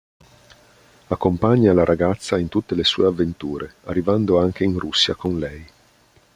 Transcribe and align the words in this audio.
Accompagna 1.09 1.73
la 1.73 1.83
ragazza 1.85 2.39
in 2.39 2.49
tutte 2.49 2.73
le 2.73 2.83
sue 2.83 3.05
avventure, 3.05 3.75
arrivando 3.83 4.39
anche 4.39 4.63
in 4.63 4.79
Russia 4.79 5.13
con 5.13 5.37
lei. 5.37 5.63